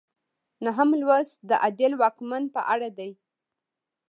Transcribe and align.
نهم 0.65 0.89
لوست 1.01 1.37
د 1.49 1.51
عادل 1.63 1.91
واکمن 2.01 2.43
په 2.55 2.61
اړه 2.73 2.89
دی. 2.97 3.11